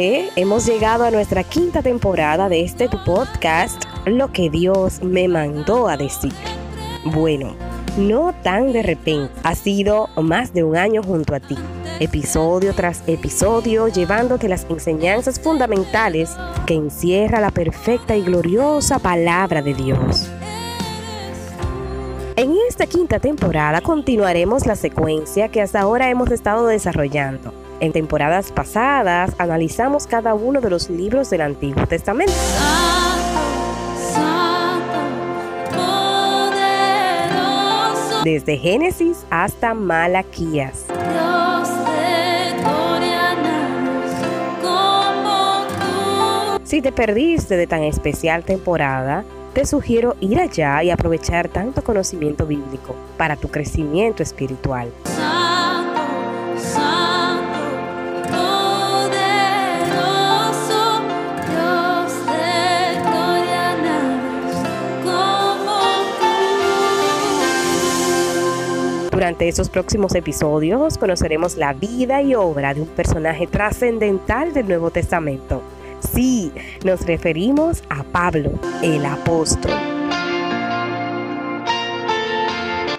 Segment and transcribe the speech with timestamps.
[0.00, 5.96] Hemos llegado a nuestra quinta temporada de este podcast, Lo que Dios me mandó a
[5.96, 6.32] decir.
[7.04, 7.56] Bueno,
[7.96, 11.56] no tan de repente, ha sido más de un año junto a ti,
[11.98, 16.30] episodio tras episodio, llevándote las enseñanzas fundamentales
[16.64, 20.30] que encierra la perfecta y gloriosa palabra de Dios.
[22.36, 28.52] En esta quinta temporada continuaremos la secuencia que hasta ahora hemos estado desarrollando en temporadas
[28.52, 32.32] pasadas analizamos cada uno de los libros del Antiguo Testamento.
[38.24, 40.86] Desde Génesis hasta Malaquías.
[46.64, 52.44] Si te perdiste de tan especial temporada, te sugiero ir allá y aprovechar tanto conocimiento
[52.44, 54.92] bíblico para tu crecimiento espiritual.
[69.38, 74.90] Durante esos próximos episodios conoceremos la vida y obra de un personaje trascendental del Nuevo
[74.90, 75.62] Testamento.
[76.00, 76.50] Sí,
[76.84, 78.50] nos referimos a Pablo,
[78.82, 79.70] el apóstol.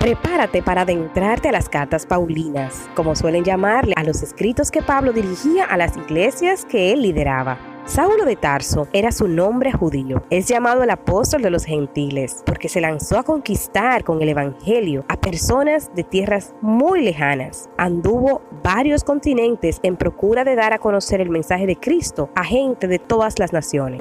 [0.00, 5.12] Prepárate para adentrarte a las cartas paulinas, como suelen llamarle a los escritos que Pablo
[5.12, 7.73] dirigía a las iglesias que él lideraba.
[7.86, 10.22] Saulo de Tarso era su nombre judío.
[10.30, 15.04] Es llamado el apóstol de los gentiles porque se lanzó a conquistar con el evangelio
[15.06, 17.68] a personas de tierras muy lejanas.
[17.76, 22.88] Anduvo varios continentes en procura de dar a conocer el mensaje de Cristo a gente
[22.88, 24.00] de todas las naciones.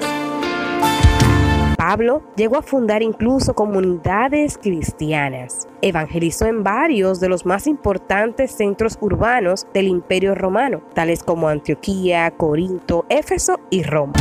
[1.93, 5.67] Pablo llegó a fundar incluso comunidades cristianas.
[5.83, 12.31] Evangelizó en varios de los más importantes centros urbanos del Imperio Romano, tales como Antioquía,
[12.31, 14.13] Corinto, Éfeso y Roma.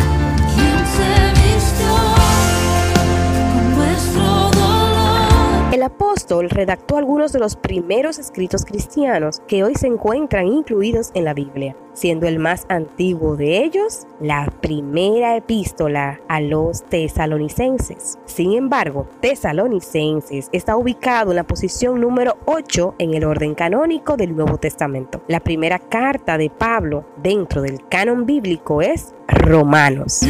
[6.41, 11.77] Redactó algunos de los primeros escritos cristianos que hoy se encuentran incluidos en la Biblia,
[11.93, 18.19] siendo el más antiguo de ellos la primera epístola a los tesalonicenses.
[18.25, 24.35] Sin embargo, tesalonicenses está ubicado en la posición número 8 en el orden canónico del
[24.35, 25.23] Nuevo Testamento.
[25.29, 30.21] La primera carta de Pablo dentro del canon bíblico es Romanos.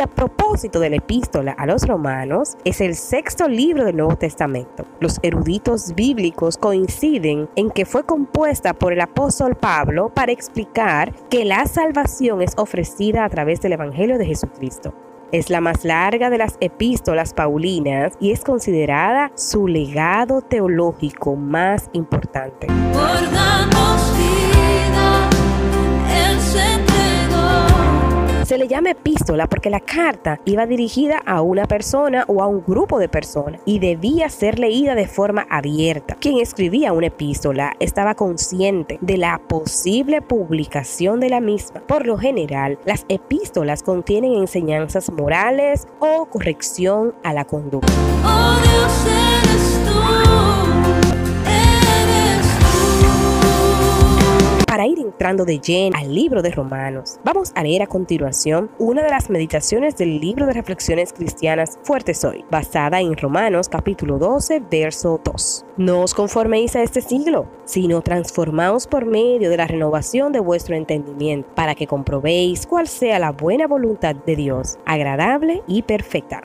[0.00, 4.84] A propósito de la epístola a los romanos, es el sexto libro del Nuevo Testamento.
[5.00, 11.44] Los eruditos bíblicos coinciden en que fue compuesta por el apóstol Pablo para explicar que
[11.44, 14.94] la salvación es ofrecida a través del Evangelio de Jesucristo.
[15.32, 21.90] Es la más larga de las epístolas paulinas y es considerada su legado teológico más
[21.92, 22.68] importante.
[28.58, 32.98] Le llama epístola porque la carta iba dirigida a una persona o a un grupo
[32.98, 36.16] de personas y debía ser leída de forma abierta.
[36.16, 41.82] Quien escribía una epístola estaba consciente de la posible publicación de la misma.
[41.86, 47.92] Por lo general, las epístolas contienen enseñanzas morales o corrección a la conducta.
[48.24, 49.47] Oh,
[54.78, 59.02] para ir entrando de lleno al libro de Romanos, vamos a leer a continuación una
[59.02, 64.62] de las meditaciones del libro de reflexiones cristianas Fuertes Hoy, basada en Romanos capítulo 12,
[64.70, 65.64] verso 2.
[65.78, 70.76] No os conforméis a este siglo, sino transformaos por medio de la renovación de vuestro
[70.76, 76.44] entendimiento, para que comprobéis cuál sea la buena voluntad de Dios, agradable y perfecta.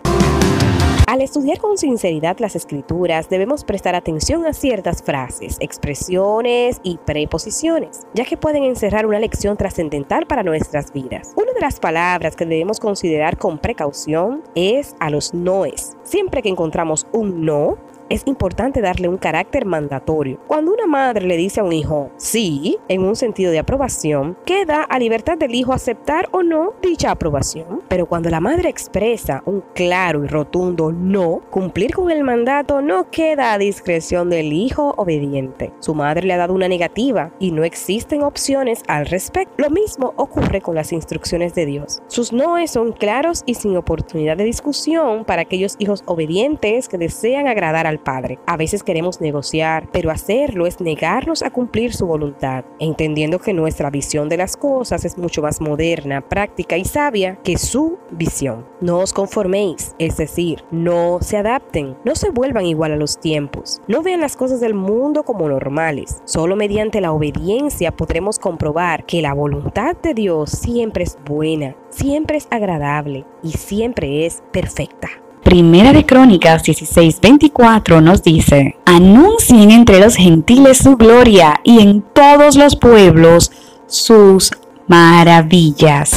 [1.05, 8.07] Al estudiar con sinceridad las escrituras debemos prestar atención a ciertas frases, expresiones y preposiciones,
[8.13, 11.33] ya que pueden encerrar una lección trascendental para nuestras vidas.
[11.35, 15.97] Una de las palabras que debemos considerar con precaución es a los noes.
[16.03, 17.77] Siempre que encontramos un no,
[18.13, 20.39] es importante darle un carácter mandatorio.
[20.45, 24.83] Cuando una madre le dice a un hijo sí, en un sentido de aprobación, queda
[24.83, 27.81] a libertad del hijo aceptar o no dicha aprobación.
[27.87, 33.09] Pero cuando la madre expresa un claro y rotundo no, cumplir con el mandato no
[33.09, 35.73] queda a discreción del hijo obediente.
[35.79, 39.55] Su madre le ha dado una negativa y no existen opciones al respecto.
[39.57, 42.03] Lo mismo ocurre con las instrucciones de Dios.
[42.07, 47.47] Sus noes son claros y sin oportunidad de discusión para aquellos hijos obedientes que desean
[47.47, 48.39] agradar al Padre.
[48.45, 53.89] A veces queremos negociar, pero hacerlo es negarnos a cumplir su voluntad, entendiendo que nuestra
[53.89, 58.65] visión de las cosas es mucho más moderna, práctica y sabia que su visión.
[58.81, 63.81] No os conforméis, es decir, no se adapten, no se vuelvan igual a los tiempos,
[63.87, 66.21] no vean las cosas del mundo como normales.
[66.25, 72.37] Solo mediante la obediencia podremos comprobar que la voluntad de Dios siempre es buena, siempre
[72.37, 75.22] es agradable y siempre es perfecta.
[75.43, 82.55] Primera de Crónicas 16:24 nos dice, anuncien entre los gentiles su gloria y en todos
[82.55, 83.51] los pueblos
[83.85, 84.51] sus
[84.87, 86.11] maravillas.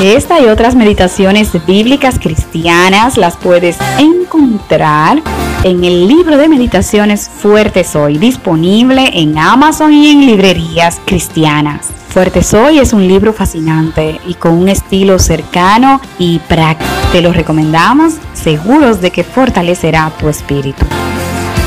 [0.00, 5.22] Esta y otras meditaciones bíblicas cristianas las puedes encontrar
[5.64, 11.99] en el libro de meditaciones Fuerte Soy, disponible en Amazon y en librerías cristianas.
[12.10, 16.90] Fuerte Soy es un libro fascinante y con un estilo cercano y práctico.
[17.12, 20.84] Te lo recomendamos, seguros de que fortalecerá tu espíritu.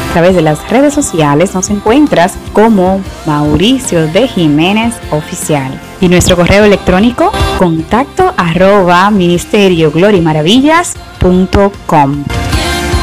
[0.10, 6.36] A través de las redes sociales nos encuentras como Mauricio de Jiménez Oficial y nuestro
[6.36, 9.94] correo electrónico contacto arroba ministerio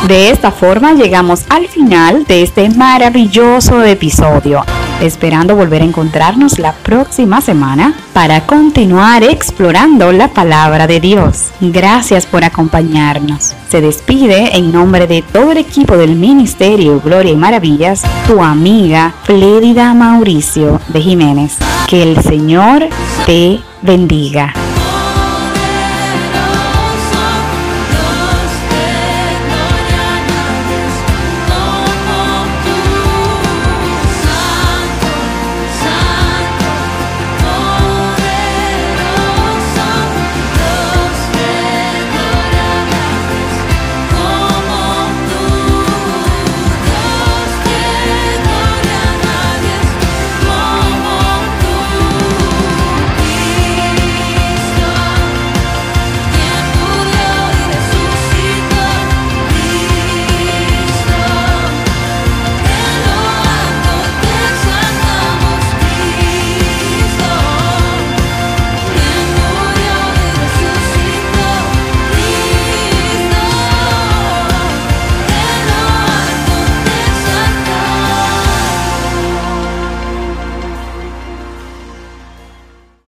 [0.09, 4.63] De esta forma llegamos al final de este maravilloso episodio
[5.01, 11.51] esperando volver a encontrarnos la próxima semana para continuar explorando la palabra de Dios.
[11.61, 13.55] Gracias por acompañarnos.
[13.69, 19.15] Se despide en nombre de todo el equipo del Ministerio Gloria y Maravillas, tu amiga
[19.25, 21.57] Flédida Mauricio de Jiménez.
[21.89, 22.89] Que el Señor
[23.27, 24.53] te bendiga.